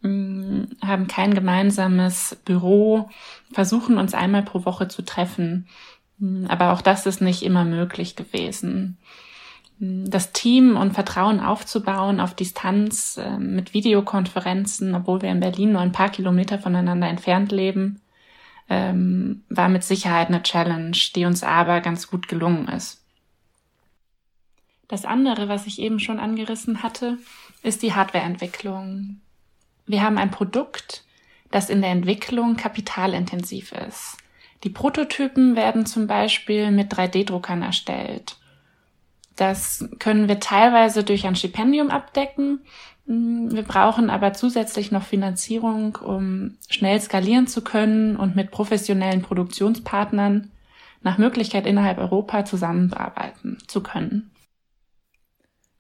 haben 0.05 1.07
kein 1.09 1.35
gemeinsames 1.35 2.37
Büro, 2.45 3.09
versuchen 3.53 3.97
uns 3.97 4.13
einmal 4.15 4.43
pro 4.43 4.65
Woche 4.65 4.89
zu 4.89 5.03
treffen. 5.03 5.67
Mm, 6.19 6.47
aber 6.47 6.73
auch 6.73 6.83
das 6.83 7.07
ist 7.07 7.21
nicht 7.21 7.43
immer 7.43 7.65
möglich 7.65 8.15
gewesen. 8.15 8.99
Mm, 9.79 10.05
das 10.05 10.33
Team 10.33 10.77
und 10.77 10.93
Vertrauen 10.93 11.41
aufzubauen 11.41 12.21
auf 12.21 12.35
Distanz 12.35 13.17
äh, 13.17 13.39
mit 13.39 13.73
Videokonferenzen, 13.73 14.95
obwohl 14.95 15.23
wir 15.23 15.31
in 15.31 15.41
Berlin 15.41 15.73
nur 15.73 15.81
ein 15.81 15.93
paar 15.93 16.11
Kilometer 16.11 16.59
voneinander 16.59 17.09
entfernt 17.09 17.51
leben, 17.51 18.01
ähm, 18.69 19.45
war 19.49 19.69
mit 19.71 19.85
Sicherheit 19.85 20.29
eine 20.29 20.43
Challenge, 20.43 20.97
die 21.15 21.25
uns 21.25 21.43
aber 21.43 21.81
ganz 21.81 22.09
gut 22.09 22.29
gelungen 22.29 22.69
ist. 22.69 23.03
Das 24.89 25.07
andere, 25.07 25.49
was 25.49 25.67
ich 25.67 25.81
eben 25.81 25.99
schon 25.99 26.21
angerissen 26.21 26.83
hatte, 26.83 27.19
ist 27.63 27.83
die 27.83 27.95
Hardwareentwicklung. 27.95 29.21
Wir 29.87 30.03
haben 30.03 30.19
ein 30.19 30.31
Produkt, 30.31 31.05
das 31.51 31.71
in 31.71 31.81
der 31.81 31.91
Entwicklung 31.91 32.57
kapitalintensiv 32.57 33.73
ist. 33.73 34.17
Die 34.65 34.71
Prototypen 34.71 35.57
werden 35.57 35.85
zum 35.85 36.07
Beispiel 36.07 36.71
mit 36.71 36.93
3D-Druckern 36.93 37.63
erstellt. 37.63 38.37
Das 39.37 39.89
können 39.99 40.29
wir 40.29 40.41
teilweise 40.41 41.05
durch 41.05 41.27
ein 41.27 41.37
Stipendium 41.37 41.91
abdecken. 41.91 42.61
Wir 43.07 43.63
brauchen 43.63 44.09
aber 44.09 44.33
zusätzlich 44.33 44.91
noch 44.91 45.03
Finanzierung, 45.03 45.97
um 45.97 46.57
schnell 46.71 47.01
skalieren 47.01 47.47
zu 47.47 47.63
können 47.63 48.17
und 48.17 48.37
mit 48.37 48.51
professionellen 48.51 49.21
Produktionspartnern 49.21 50.51
nach 51.03 51.19
Möglichkeit 51.19 51.67
innerhalb 51.67 51.99
Europa 51.99 52.47
zusammenarbeiten 52.47 53.59
zu 53.67 53.83
können. 53.83 54.31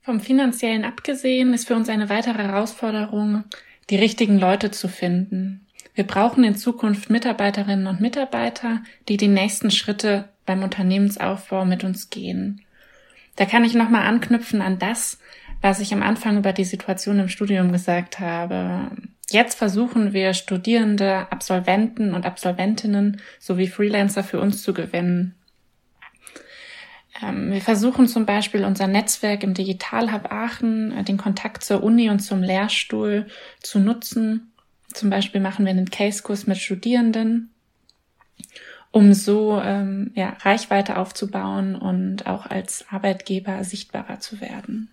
Vom 0.02 0.20
finanziellen 0.20 0.84
abgesehen 0.84 1.54
ist 1.54 1.66
für 1.66 1.74
uns 1.74 1.88
eine 1.88 2.10
weitere 2.10 2.42
Herausforderung, 2.42 3.44
die 3.90 3.96
richtigen 3.96 4.38
Leute 4.38 4.70
zu 4.70 4.88
finden. 4.88 5.66
Wir 5.94 6.04
brauchen 6.04 6.42
in 6.44 6.56
Zukunft 6.56 7.10
Mitarbeiterinnen 7.10 7.86
und 7.86 8.00
Mitarbeiter, 8.00 8.82
die 9.08 9.16
die 9.16 9.28
nächsten 9.28 9.70
Schritte 9.70 10.28
beim 10.46 10.62
Unternehmensaufbau 10.62 11.64
mit 11.64 11.84
uns 11.84 12.10
gehen. 12.10 12.62
Da 13.36 13.44
kann 13.44 13.64
ich 13.64 13.74
nochmal 13.74 14.06
anknüpfen 14.06 14.60
an 14.60 14.78
das, 14.78 15.18
was 15.60 15.80
ich 15.80 15.92
am 15.92 16.02
Anfang 16.02 16.36
über 16.36 16.52
die 16.52 16.64
Situation 16.64 17.18
im 17.18 17.28
Studium 17.28 17.72
gesagt 17.72 18.20
habe. 18.20 18.90
Jetzt 19.30 19.56
versuchen 19.56 20.12
wir 20.12 20.34
Studierende, 20.34 21.30
Absolventen 21.30 22.14
und 22.14 22.26
Absolventinnen 22.26 23.20
sowie 23.38 23.68
Freelancer 23.68 24.22
für 24.22 24.40
uns 24.40 24.62
zu 24.62 24.74
gewinnen. 24.74 25.34
Ähm, 27.22 27.52
wir 27.52 27.60
versuchen 27.60 28.08
zum 28.08 28.26
Beispiel 28.26 28.64
unser 28.64 28.86
Netzwerk 28.86 29.42
im 29.42 29.54
Digitalhub 29.54 30.30
Aachen, 30.32 30.92
äh, 30.92 31.04
den 31.04 31.16
Kontakt 31.16 31.64
zur 31.64 31.82
Uni 31.82 32.10
und 32.10 32.20
zum 32.20 32.42
Lehrstuhl 32.42 33.26
zu 33.60 33.78
nutzen. 33.78 34.52
Zum 34.92 35.10
Beispiel 35.10 35.40
machen 35.40 35.64
wir 35.64 35.70
einen 35.70 35.90
Case-Kurs 35.90 36.46
mit 36.46 36.58
Studierenden, 36.58 37.52
um 38.90 39.12
so 39.12 39.60
ähm, 39.60 40.12
ja, 40.14 40.36
Reichweite 40.40 40.98
aufzubauen 40.98 41.76
und 41.76 42.26
auch 42.26 42.46
als 42.46 42.84
Arbeitgeber 42.90 43.64
sichtbarer 43.64 44.20
zu 44.20 44.40
werden. 44.40 44.90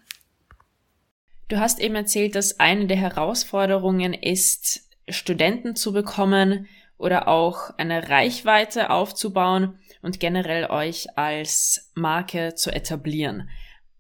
Du 1.47 1.59
hast 1.59 1.79
eben 1.79 1.95
erzählt, 1.95 2.35
dass 2.35 2.59
eine 2.59 2.87
der 2.87 2.97
Herausforderungen 2.97 4.13
ist, 4.13 4.87
Studenten 5.09 5.75
zu 5.75 5.91
bekommen 5.91 6.67
oder 6.97 7.27
auch 7.27 7.77
eine 7.77 8.09
Reichweite 8.09 8.89
aufzubauen 8.89 9.77
und 10.01 10.19
generell 10.19 10.65
euch 10.65 11.17
als 11.17 11.91
Marke 11.95 12.55
zu 12.55 12.71
etablieren. 12.71 13.49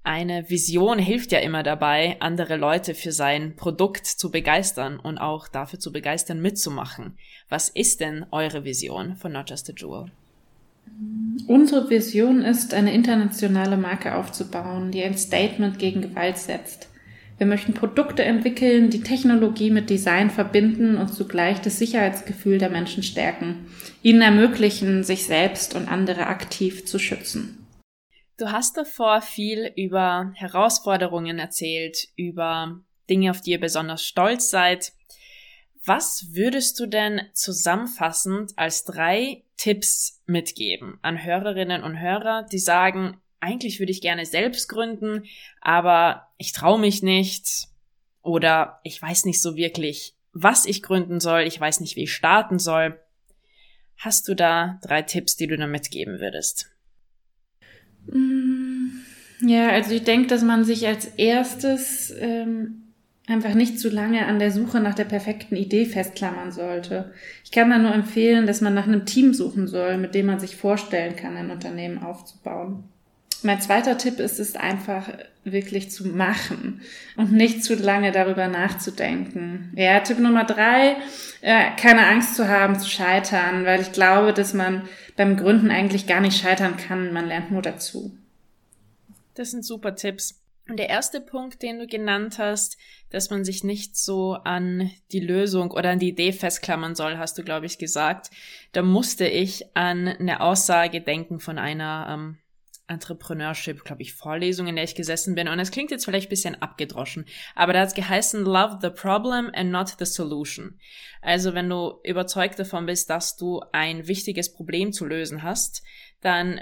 Eine 0.03 0.49
Vision 0.49 0.97
hilft 0.97 1.31
ja 1.31 1.39
immer 1.39 1.61
dabei, 1.61 2.17
andere 2.21 2.57
Leute 2.57 2.95
für 2.95 3.11
sein 3.11 3.55
Produkt 3.55 4.07
zu 4.07 4.31
begeistern 4.31 4.99
und 4.99 5.19
auch 5.19 5.47
dafür 5.47 5.79
zu 5.79 5.91
begeistern, 5.91 6.41
mitzumachen. 6.41 7.17
Was 7.49 7.69
ist 7.69 7.99
denn 7.99 8.25
eure 8.31 8.63
Vision 8.63 9.15
von 9.15 9.33
Not 9.33 9.51
Just 9.51 9.69
a 9.69 9.73
Jewel? 9.77 10.11
Unsere 11.47 11.89
Vision 11.89 12.41
ist, 12.41 12.73
eine 12.73 12.93
internationale 12.93 13.77
Marke 13.77 14.15
aufzubauen, 14.15 14.91
die 14.91 15.03
ein 15.03 15.17
Statement 15.17 15.77
gegen 15.77 16.01
Gewalt 16.01 16.37
setzt. 16.37 16.90
Wir 17.41 17.47
möchten 17.47 17.73
Produkte 17.73 18.23
entwickeln, 18.23 18.91
die 18.91 19.01
Technologie 19.01 19.71
mit 19.71 19.89
Design 19.89 20.29
verbinden 20.29 20.95
und 20.95 21.07
zugleich 21.07 21.59
das 21.59 21.79
Sicherheitsgefühl 21.79 22.59
der 22.59 22.69
Menschen 22.69 23.01
stärken, 23.01 23.65
ihnen 24.03 24.21
ermöglichen, 24.21 25.03
sich 25.03 25.25
selbst 25.25 25.75
und 25.75 25.87
andere 25.87 26.27
aktiv 26.27 26.85
zu 26.85 26.99
schützen. 26.99 27.65
Du 28.37 28.51
hast 28.51 28.77
davor 28.77 29.23
viel 29.23 29.73
über 29.75 30.31
Herausforderungen 30.35 31.39
erzählt, 31.39 32.09
über 32.15 32.79
Dinge, 33.09 33.31
auf 33.31 33.41
die 33.41 33.53
ihr 33.53 33.59
besonders 33.59 34.05
stolz 34.05 34.51
seid. 34.51 34.93
Was 35.83 36.27
würdest 36.33 36.79
du 36.79 36.85
denn 36.85 37.21
zusammenfassend 37.33 38.51
als 38.55 38.83
drei 38.83 39.41
Tipps 39.57 40.21
mitgeben 40.27 40.99
an 41.01 41.23
Hörerinnen 41.23 41.81
und 41.81 41.99
Hörer, 41.99 42.45
die 42.51 42.59
sagen, 42.59 43.17
eigentlich 43.41 43.79
würde 43.79 43.91
ich 43.91 44.01
gerne 44.01 44.25
selbst 44.25 44.69
gründen, 44.69 45.25
aber 45.59 46.29
ich 46.37 46.53
traue 46.53 46.79
mich 46.79 47.03
nicht 47.03 47.67
oder 48.21 48.79
ich 48.83 49.01
weiß 49.01 49.25
nicht 49.25 49.41
so 49.41 49.55
wirklich, 49.55 50.15
was 50.31 50.65
ich 50.65 50.81
gründen 50.81 51.19
soll, 51.19 51.41
ich 51.41 51.59
weiß 51.59 51.81
nicht, 51.81 51.95
wie 51.95 52.03
ich 52.03 52.13
starten 52.13 52.59
soll. 52.59 52.99
Hast 53.97 54.27
du 54.27 54.35
da 54.35 54.79
drei 54.81 55.01
Tipps, 55.01 55.35
die 55.35 55.47
du 55.47 55.57
da 55.57 55.67
mitgeben 55.67 56.19
würdest? 56.19 56.71
Mm, 58.07 59.01
ja, 59.41 59.69
also 59.69 59.91
ich 59.93 60.03
denke, 60.03 60.27
dass 60.27 60.43
man 60.43 60.63
sich 60.63 60.87
als 60.87 61.05
erstes 61.05 62.13
ähm, 62.17 62.93
einfach 63.27 63.53
nicht 63.53 63.79
zu 63.79 63.89
lange 63.89 64.25
an 64.25 64.39
der 64.39 64.51
Suche 64.51 64.79
nach 64.79 64.95
der 64.95 65.05
perfekten 65.05 65.55
Idee 65.55 65.85
festklammern 65.85 66.51
sollte. 66.51 67.13
Ich 67.43 67.51
kann 67.51 67.69
da 67.69 67.77
nur 67.77 67.93
empfehlen, 67.93 68.47
dass 68.47 68.61
man 68.61 68.73
nach 68.73 68.87
einem 68.87 69.05
Team 69.05 69.33
suchen 69.33 69.67
soll, 69.67 69.97
mit 69.97 70.15
dem 70.15 70.27
man 70.27 70.39
sich 70.39 70.55
vorstellen 70.55 71.15
kann, 71.15 71.37
ein 71.37 71.51
Unternehmen 71.51 71.99
aufzubauen. 71.99 72.90
Mein 73.43 73.61
zweiter 73.61 73.97
Tipp 73.97 74.19
ist 74.19 74.39
es 74.39 74.55
einfach 74.55 75.09
wirklich 75.43 75.89
zu 75.89 76.07
machen 76.07 76.81
und 77.17 77.31
nicht 77.31 77.63
zu 77.63 77.75
lange 77.75 78.11
darüber 78.11 78.47
nachzudenken. 78.47 79.73
Ja, 79.75 79.99
Tipp 80.01 80.19
Nummer 80.19 80.43
drei, 80.43 80.97
äh, 81.41 81.71
keine 81.77 82.07
Angst 82.07 82.35
zu 82.35 82.47
haben, 82.47 82.79
zu 82.79 82.87
scheitern, 82.87 83.65
weil 83.65 83.81
ich 83.81 83.91
glaube, 83.91 84.33
dass 84.33 84.53
man 84.53 84.87
beim 85.15 85.37
Gründen 85.37 85.71
eigentlich 85.71 86.05
gar 86.05 86.21
nicht 86.21 86.39
scheitern 86.39 86.77
kann. 86.77 87.11
Man 87.13 87.27
lernt 87.27 87.51
nur 87.51 87.61
dazu. 87.61 88.15
Das 89.33 89.51
sind 89.51 89.65
super 89.65 89.95
Tipps. 89.95 90.41
Und 90.69 90.77
der 90.77 90.89
erste 90.89 91.19
Punkt, 91.19 91.63
den 91.63 91.79
du 91.79 91.87
genannt 91.87 92.37
hast, 92.37 92.77
dass 93.09 93.29
man 93.29 93.43
sich 93.43 93.63
nicht 93.63 93.97
so 93.97 94.33
an 94.33 94.91
die 95.11 95.19
Lösung 95.19 95.71
oder 95.71 95.89
an 95.89 95.99
die 95.99 96.09
Idee 96.09 96.31
festklammern 96.31 96.95
soll, 96.95 97.17
hast 97.17 97.37
du, 97.37 97.43
glaube 97.43 97.65
ich, 97.65 97.77
gesagt. 97.77 98.29
Da 98.71 98.83
musste 98.83 99.27
ich 99.27 99.75
an 99.75 100.07
eine 100.07 100.39
Aussage 100.39 101.01
denken 101.01 101.39
von 101.39 101.57
einer 101.57 102.07
ähm, 102.09 102.37
Entrepreneurship, 102.91 103.83
glaube 103.83 104.01
ich, 104.01 104.13
Vorlesung, 104.13 104.67
in 104.67 104.75
der 104.75 104.83
ich 104.83 104.95
gesessen 104.95 105.33
bin. 105.33 105.47
Und 105.47 105.59
es 105.59 105.71
klingt 105.71 105.91
jetzt 105.91 106.05
vielleicht 106.05 106.27
ein 106.27 106.29
bisschen 106.29 106.61
abgedroschen, 106.61 107.25
aber 107.55 107.73
da 107.73 107.81
hat 107.81 107.87
es 107.87 107.93
geheißen, 107.93 108.43
love 108.43 108.79
the 108.81 108.89
problem 108.89 109.49
and 109.53 109.71
not 109.71 109.95
the 109.97 110.05
solution. 110.05 110.79
Also 111.21 111.53
wenn 111.53 111.69
du 111.69 111.99
überzeugt 112.03 112.59
davon 112.59 112.85
bist, 112.85 113.09
dass 113.09 113.37
du 113.37 113.61
ein 113.71 114.07
wichtiges 114.07 114.53
Problem 114.53 114.91
zu 114.91 115.05
lösen 115.05 115.41
hast, 115.43 115.83
dann 116.19 116.61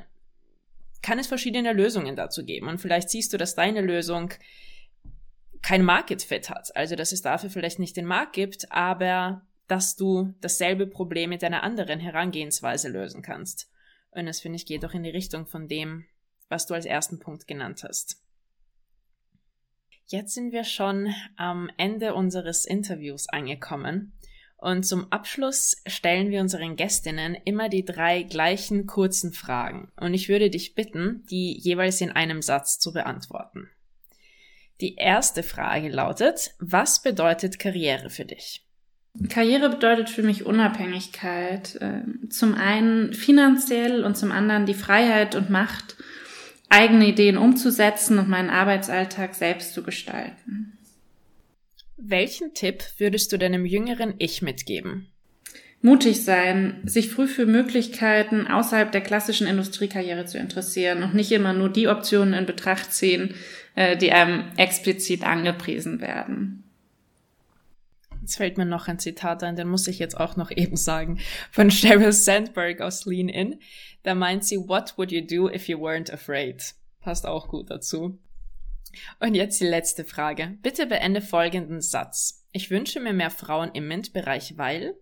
kann 1.01 1.19
es 1.19 1.27
verschiedene 1.27 1.73
Lösungen 1.73 2.15
dazu 2.15 2.45
geben. 2.45 2.67
Und 2.67 2.79
vielleicht 2.79 3.09
siehst 3.09 3.33
du, 3.33 3.37
dass 3.37 3.55
deine 3.55 3.81
Lösung 3.81 4.33
kein 5.61 5.83
Market 5.83 6.21
Fit 6.21 6.49
hat. 6.49 6.75
Also, 6.75 6.95
dass 6.95 7.11
es 7.11 7.21
dafür 7.21 7.49
vielleicht 7.49 7.79
nicht 7.79 7.97
den 7.97 8.05
Markt 8.05 8.33
gibt, 8.33 8.71
aber 8.71 9.41
dass 9.67 9.95
du 9.95 10.33
dasselbe 10.41 10.87
Problem 10.87 11.29
mit 11.29 11.43
einer 11.43 11.63
anderen 11.63 11.99
Herangehensweise 11.99 12.89
lösen 12.89 13.21
kannst. 13.21 13.69
Und 14.11 14.25
das 14.25 14.39
finde 14.39 14.55
ich 14.55 14.65
geht 14.65 14.83
auch 14.83 14.93
in 14.93 15.03
die 15.03 15.09
Richtung 15.09 15.45
von 15.45 15.67
dem, 15.67 16.05
was 16.49 16.65
du 16.65 16.73
als 16.73 16.85
ersten 16.85 17.19
Punkt 17.19 17.47
genannt 17.47 17.83
hast. 17.87 18.17
Jetzt 20.07 20.33
sind 20.33 20.51
wir 20.51 20.63
schon 20.63 21.13
am 21.37 21.69
Ende 21.77 22.15
unseres 22.15 22.65
Interviews 22.65 23.29
angekommen. 23.29 24.13
Und 24.57 24.83
zum 24.83 25.09
Abschluss 25.11 25.77
stellen 25.87 26.31
wir 26.31 26.41
unseren 26.41 26.75
Gästinnen 26.75 27.37
immer 27.45 27.69
die 27.69 27.85
drei 27.85 28.23
gleichen 28.23 28.87
kurzen 28.87 29.31
Fragen. 29.31 29.89
Und 29.95 30.13
ich 30.13 30.27
würde 30.27 30.49
dich 30.49 30.75
bitten, 30.75 31.25
die 31.29 31.57
jeweils 31.57 32.01
in 32.01 32.11
einem 32.11 32.41
Satz 32.41 32.77
zu 32.79 32.91
beantworten. 32.91 33.69
Die 34.81 34.95
erste 34.95 35.43
Frage 35.43 35.89
lautet, 35.89 36.55
was 36.59 37.01
bedeutet 37.01 37.59
Karriere 37.59 38.09
für 38.09 38.25
dich? 38.25 38.65
Karriere 39.29 39.69
bedeutet 39.69 40.09
für 40.09 40.23
mich 40.23 40.45
Unabhängigkeit. 40.45 41.77
Ähm, 41.81 42.29
zum 42.29 42.55
einen 42.55 43.13
finanziell 43.13 44.03
und 44.03 44.17
zum 44.17 44.31
anderen 44.31 44.65
die 44.65 44.73
Freiheit 44.73 45.35
und 45.35 45.49
Macht, 45.49 45.97
eigene 46.69 47.07
Ideen 47.07 47.37
umzusetzen 47.37 48.19
und 48.19 48.29
meinen 48.29 48.49
Arbeitsalltag 48.49 49.35
selbst 49.35 49.73
zu 49.73 49.83
gestalten. 49.83 50.77
Welchen 51.97 52.53
Tipp 52.53 52.83
würdest 52.97 53.31
du 53.33 53.37
deinem 53.37 53.65
jüngeren 53.65 54.13
Ich 54.19 54.41
mitgeben? 54.41 55.07
Mutig 55.81 56.23
sein, 56.23 56.81
sich 56.85 57.09
früh 57.09 57.27
für 57.27 57.45
Möglichkeiten 57.45 58.47
außerhalb 58.47 58.91
der 58.91 59.01
klassischen 59.01 59.47
Industriekarriere 59.47 60.25
zu 60.25 60.37
interessieren 60.37 61.03
und 61.03 61.13
nicht 61.13 61.31
immer 61.31 61.53
nur 61.53 61.69
die 61.69 61.87
Optionen 61.87 62.33
in 62.33 62.45
Betracht 62.45 62.93
ziehen, 62.93 63.33
äh, 63.75 63.95
die 63.95 64.11
einem 64.11 64.43
explizit 64.57 65.25
angepriesen 65.25 66.01
werden. 66.01 66.63
Jetzt 68.29 68.37
fällt 68.37 68.59
mir 68.59 68.65
noch 68.65 68.87
ein 68.87 68.99
Zitat 68.99 69.41
ein, 69.41 69.55
den 69.55 69.67
muss 69.67 69.87
ich 69.87 69.97
jetzt 69.97 70.15
auch 70.15 70.35
noch 70.35 70.51
eben 70.55 70.75
sagen, 70.75 71.17
von 71.49 71.71
Sheryl 71.71 72.11
Sandberg 72.11 72.79
aus 72.79 73.07
Lean 73.07 73.27
In. 73.27 73.59
Da 74.03 74.13
meint 74.13 74.45
sie, 74.45 74.57
What 74.57 74.93
would 74.97 75.11
you 75.11 75.21
do 75.21 75.49
if 75.49 75.67
you 75.67 75.79
weren't 75.79 76.13
afraid? 76.13 76.75
Passt 77.01 77.25
auch 77.25 77.47
gut 77.47 77.71
dazu. 77.71 78.19
Und 79.19 79.33
jetzt 79.33 79.59
die 79.59 79.65
letzte 79.65 80.05
Frage. 80.05 80.59
Bitte 80.61 80.85
beende 80.85 81.21
folgenden 81.21 81.81
Satz. 81.81 82.45
Ich 82.51 82.69
wünsche 82.69 82.99
mir 82.99 83.13
mehr 83.13 83.31
Frauen 83.31 83.71
im 83.73 83.87
MINT-Bereich, 83.87 84.59
weil 84.59 84.93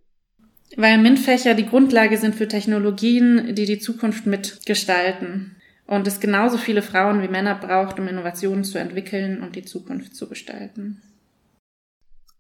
weil 0.78 0.98
MINT-Fächer 0.98 1.54
die 1.54 1.66
Grundlage 1.66 2.18
sind 2.18 2.34
für 2.34 2.48
Technologien, 2.48 3.56
die 3.56 3.66
die 3.66 3.80
Zukunft 3.80 4.26
mitgestalten. 4.26 5.58
Und 5.86 6.08
es 6.08 6.22
genauso 6.22 6.58
viele 6.58 6.82
Frauen 6.82 7.22
wie 7.22 7.28
Männer 7.28 7.56
braucht, 7.56 8.00
um 8.00 8.08
Innovationen 8.08 8.64
zu 8.64 8.78
entwickeln 8.78 9.44
und 9.44 9.58
die 9.58 9.66
Zukunft 9.66 10.16
zu 10.16 10.30
gestalten. 10.30 11.02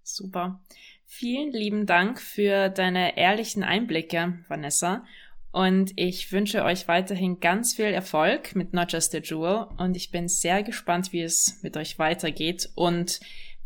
Super. 0.07 0.61
Vielen 1.05 1.51
lieben 1.51 1.85
Dank 1.85 2.21
für 2.21 2.69
deine 2.69 3.17
ehrlichen 3.17 3.63
Einblicke, 3.63 4.39
Vanessa. 4.47 5.03
Und 5.51 5.91
ich 5.95 6.31
wünsche 6.31 6.63
euch 6.63 6.87
weiterhin 6.87 7.41
ganz 7.41 7.75
viel 7.75 7.85
Erfolg 7.85 8.55
mit 8.55 8.73
Not 8.73 8.93
Just 8.93 9.13
a 9.15 9.19
Jewel. 9.19 9.67
Und 9.77 9.97
ich 9.97 10.09
bin 10.09 10.29
sehr 10.29 10.63
gespannt, 10.63 11.11
wie 11.11 11.21
es 11.21 11.59
mit 11.61 11.75
euch 11.75 11.99
weitergeht. 11.99 12.69
Und 12.75 13.19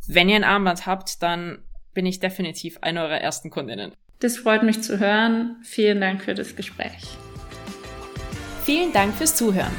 wenn 0.07 0.29
ihr 0.29 0.35
ein 0.35 0.43
Armband 0.43 0.87
habt, 0.87 1.21
dann 1.21 1.63
bin 1.93 2.07
ich 2.07 2.19
definitiv 2.19 2.79
eine 2.81 3.01
eurer 3.01 3.21
ersten 3.21 3.51
Kundinnen. 3.51 3.93
Das 4.19 4.37
freut 4.37 4.63
mich 4.63 4.81
zu 4.81 4.99
hören. 4.99 5.57
Vielen 5.63 6.01
Dank 6.01 6.23
für 6.23 6.33
das 6.33 6.55
Gespräch. 6.55 7.17
Vielen 8.63 8.93
Dank 8.93 9.13
fürs 9.15 9.35
Zuhören. 9.35 9.75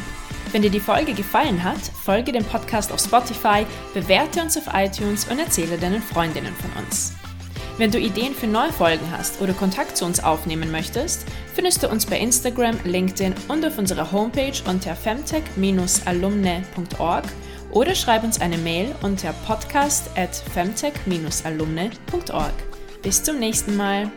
Wenn 0.53 0.63
dir 0.63 0.71
die 0.71 0.81
Folge 0.81 1.15
gefallen 1.15 1.65
hat, 1.65 1.81
folge 2.05 2.31
dem 2.31 2.45
Podcast 2.45 2.93
auf 2.93 3.01
Spotify, 3.01 3.67
bewerte 3.95 4.43
uns 4.43 4.59
auf 4.59 4.65
iTunes 4.75 5.25
und 5.25 5.39
erzähle 5.39 5.79
deinen 5.79 6.03
Freundinnen 6.03 6.55
von 6.55 6.71
uns. 6.83 7.15
Wenn 7.79 7.91
du 7.91 7.99
Ideen 7.99 8.35
für 8.35 8.47
neue 8.47 8.71
Folgen 8.71 9.11
hast 9.11 9.41
oder 9.41 9.55
Kontakt 9.55 9.97
zu 9.97 10.05
uns 10.05 10.23
aufnehmen 10.23 10.71
möchtest, 10.71 11.25
findest 11.55 11.83
du 11.83 11.89
uns 11.89 12.05
bei 12.05 12.19
Instagram, 12.19 12.77
LinkedIn 12.85 13.33
und 13.49 13.65
auf 13.65 13.79
unserer 13.79 14.13
Homepage 14.13 14.53
unter 14.69 14.95
femtech-alumne.org 14.95 17.25
oder 17.71 17.95
schreib 17.95 18.23
uns 18.23 18.39
eine 18.39 18.59
Mail 18.59 18.95
unter 19.03 19.33
podcast 19.47 20.11
at 20.17 20.35
femtech-alumne.org. 20.55 22.53
Bis 23.03 23.23
zum 23.23 23.39
nächsten 23.39 23.75
Mal. 23.75 24.11